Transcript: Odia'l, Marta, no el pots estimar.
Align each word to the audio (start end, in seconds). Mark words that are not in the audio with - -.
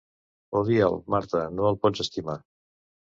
Odia'l, 0.61 0.97
Marta, 1.15 1.43
no 1.59 1.69
el 1.73 1.79
pots 1.85 2.03
estimar. 2.07 2.39